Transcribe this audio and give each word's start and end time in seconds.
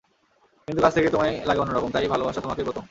কিন্তু 0.67 0.81
কাছ 0.81 0.91
থেকে 0.93 1.09
তোমায় 1.09 1.33
লাগে 1.45 1.59
অন্য 1.59 1.71
রকম, 1.73 1.89
তাই 1.91 2.07
ভালোবাসা 2.07 2.39
তোমাকেই 2.41 2.65
প্রথম। 2.65 2.79